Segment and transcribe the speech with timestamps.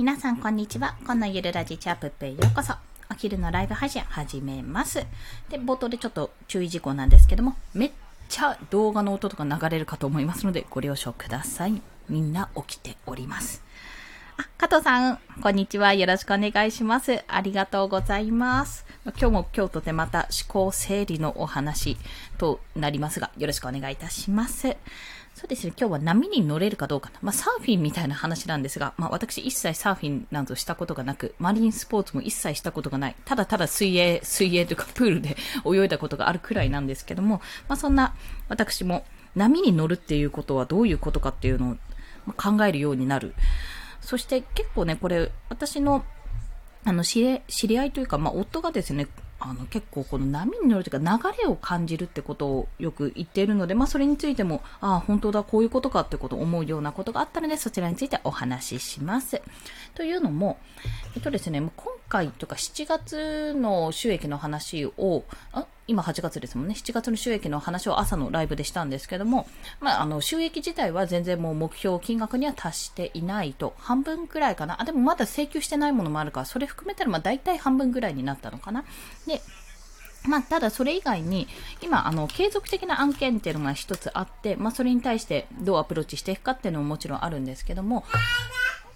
[0.00, 0.96] 皆さんこんにちは。
[1.06, 2.72] このゆるラジチャープペへようこそ。
[3.10, 5.04] お昼のライブ配信始めます。
[5.50, 7.90] で、冒頭でちょっと注意事項なんですけども、めっ
[8.30, 11.82] ちゃ動画の音とか流れるかと思いますので、ご了承ください。
[12.08, 13.62] みんな起きております。
[14.58, 15.92] 加藤さん、こんにちは。
[15.94, 17.22] よろしくお願いします。
[17.28, 18.86] ありがとうございます。
[19.04, 21.96] 今日も今日とてまた思考整理のお話
[22.38, 24.76] となりますが、よろしくお願いいたします。
[25.34, 27.18] そうですね、今日は波に乗れるかどうかな。
[27.22, 33.16] まあ、サーフィンみたいな話なんですが、まあ、私一切サーフィンなどしたことがなく、マリンスポーツも一切したことがない。
[33.24, 38.14] ただただ水泳、水泳というかプールで泳いだことがあるくらいなんですけども、まあ、そんな
[38.48, 39.04] 私も
[39.34, 41.76] 波に乗るっていうことはどういうことかっていうの
[42.26, 43.34] を考えるようになる。
[44.00, 46.04] そして結構ね、これ、私の、
[46.84, 49.08] あの、知り知り合いというか、まあ、夫がですね、
[49.38, 59.40] あの、結構この波に乗るというか、流れを感じるってことをよく言っているので、まあ、それについても、ああ、本当だ、こういうことかってことを思うようなことがあったので、そちらについてお話しします。
[59.94, 60.58] というのも、
[61.16, 61.70] えっとですね、今
[62.10, 66.74] 回とか7月の収益の話を、あ今8月ですもんね。
[66.76, 69.48] 7月の収益の話を朝のライブでしたんですけども、
[69.80, 73.74] まあ、あの、収益自体は全然もう目標金額には達していないと。
[73.78, 74.80] 半分くらいかな。
[74.80, 78.84] あ、でもまだ請求してないものもあるから、それ含めたらまあ大体半分ぐらいになったのかな。
[79.26, 79.40] で、
[80.28, 81.48] まあ、ただそれ以外に、
[81.82, 88.04] 今、あの、継続的な案件っていうのが一つあって、まあ、それに対してどうアプローチしていくかっていうのももちろんあるんですけども、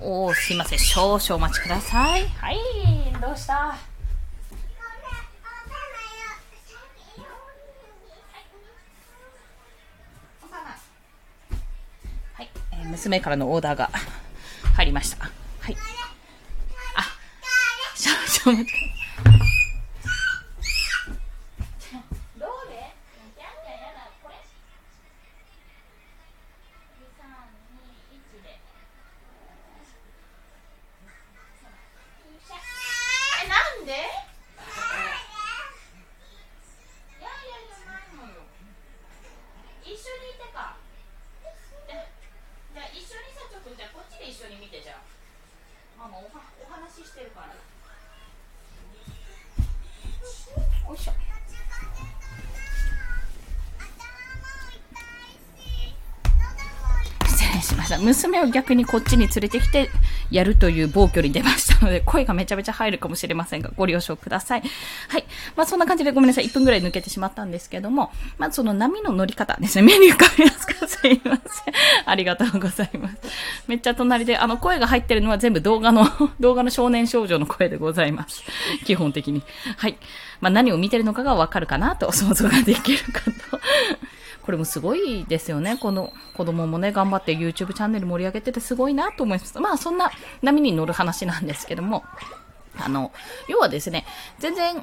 [0.00, 0.78] おー、すいません。
[0.78, 2.26] 少々お待ちください。
[2.28, 2.58] はい、
[3.28, 3.54] どうした？
[3.54, 3.76] は
[12.42, 13.90] い、えー娘からのオーダーが
[14.76, 15.18] 入りました。
[15.18, 15.30] は
[15.70, 15.76] い。
[16.96, 17.04] あ、
[17.94, 18.97] 少々お待ちください。
[57.78, 57.98] ました。
[57.98, 59.88] 娘を逆にこっちに連れてきて
[60.30, 64.62] やるという暴挙に出ましたので、声がめちゃめちゃ入るかもしれませんが、ご了承ください。
[65.08, 65.24] はい。
[65.56, 66.44] まあそんな感じでごめんなさい。
[66.46, 69.82] 1分ぐらい抜けてしまったんですけども、まずその波の乗り方ですね。
[69.82, 71.74] メニュー変えますかすいません。
[72.06, 73.16] ありがとうございます。
[73.66, 76.06] めっちゃ隣で、あの声が入ってるのは全部動画の、
[76.40, 78.42] 動画の少年少女の声でございます。
[78.84, 79.42] 基本的に。
[79.76, 79.96] はい。
[80.40, 83.60] まあ何を見てるのかがわかるかなと想像ができるかと。
[84.48, 85.76] これもすごいですよね。
[85.76, 89.60] この子供もね、頑張って YouTube チャンネル盛り上げててすごいなと思います。
[89.60, 90.10] まあそんな
[90.40, 92.02] 波に乗る話なんですけども、
[92.78, 93.12] あの、
[93.46, 94.06] 要はですね、
[94.38, 94.82] 全然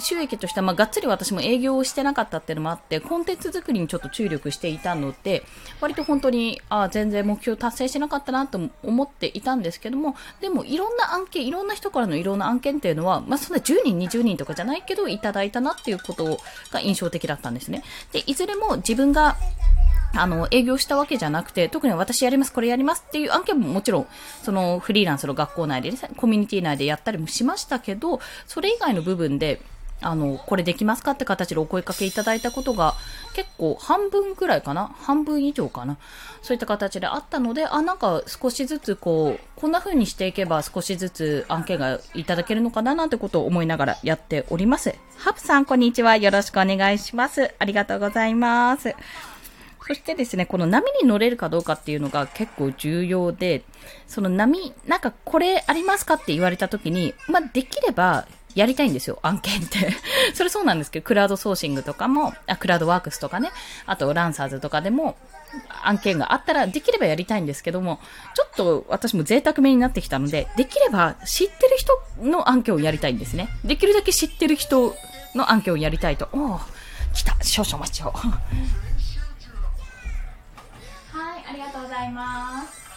[0.00, 5.44] 収益としては、まあ、がっつり私も営業をしてなかったっていうのもあって、コンテンツ作りにちょっと注力していたので、
[5.80, 16.38] 割と本当に、ああ、全然目標達成してなかったなと思っていたんですけども、でもいろんな案件、いろんな人からのいろんな案件っていうのは、まあ、そんな10人、20人とかじゃないけど、いただいたなっていうこと
[16.70, 17.82] が印象的だったんですね。
[18.12, 19.36] で、いずれも自分が
[20.14, 24.06] あの、営業したわけじゃなくて、特に私やります、これやりますっていう案件ももちろん、
[24.42, 29.60] そのフリーランスの学校内で、ね、コミュニティ内でやったりもしましたけど、それ以外の部分で、
[30.00, 32.94] あの、これできますかって形でお声かけいただいたことが
[33.34, 35.98] 結構半分くらいかな半分以上かな
[36.42, 44.94] そういった形であったので、あ、なんか少しずつこう、こんな風にしていけば少しずつ案件がいただけるのかななんてことを思いながらやっております。
[45.16, 46.16] ハプさん、こんにちは。
[46.16, 47.54] よろしくお願いします。
[47.58, 48.94] ありがとうございます。
[49.88, 53.64] そしてですね、この波に乗れるかどうかっていうのが結構重要で、
[54.06, 59.94] その波、なんかこれありますかって言われた時に、まあ、できればやりたいんですよ、案件って。
[60.34, 63.52] それそうなんですけど、クラウドソーシングとかも、あ、クラウドワークスとかね、
[63.86, 65.16] あとランサーズとかでも、
[65.84, 68.00] 案件があったらできればやりたいんですけども、
[68.34, 73.48] ちょっと私も贅沢めになってきたので、できれば知ってる人の案件をやりたいんですね。
[73.64, 74.96] できるだけ知ってる人
[75.36, 76.28] の案件をやりたいと。
[76.32, 76.60] おお
[77.14, 78.10] 来た、少々お待ちを。
[78.10, 78.40] は
[81.38, 82.87] い、ありがとうございます。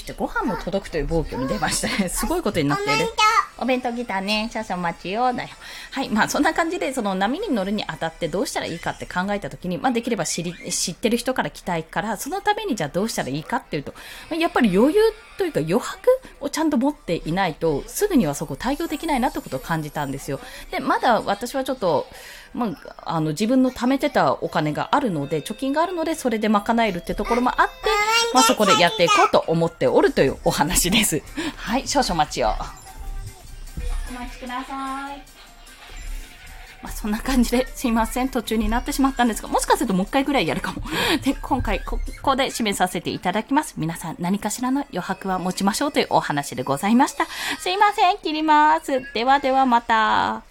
[0.00, 2.08] そしてご飯も届くという暴挙に出ましたね。
[2.10, 3.12] すごいことになっている。
[3.58, 4.48] お弁当来たね。
[4.50, 5.30] 少々お待ちよ。
[5.34, 5.50] だよ。
[5.90, 6.08] はい。
[6.08, 13.92] まあ、そんな感じで、その波に乗るにあたってどうしたらいいかって考えたときに、まあ、できれば知り、知ってる人から来たいから、そのためにじゃあどうしたらいいかっていうと、
[14.34, 15.00] やっぱり余裕
[15.36, 16.08] というか余白
[16.40, 20.40] をちゃんと持っていないと、すぐにはそこ対応できないなってことを感じたんですよ。
[20.70, 22.06] で、まだ私はちょっと、
[22.54, 27.72] まあ、あの、自分の貯めてたお金があるので、貯金があるので、それで賄えるってところもあって、
[28.32, 31.22] まあ、そこでやっていこうと思っておるというお話です。
[31.56, 32.48] はい、少々お待ちを。
[32.48, 35.40] お待ちください。
[36.82, 38.30] まあ、そんな感じですいません。
[38.30, 40.82] 途中になってしまったんですが、もしかするともう一回ぐらいやるかも。
[41.22, 43.74] で、今回ここで締めさせていただきます。
[43.76, 47.26] 皆さん何かしらの余白は持ちましょうというお話でございました。
[47.58, 48.18] すいません。
[48.18, 49.02] 切ります。
[49.12, 50.49] ではではまた。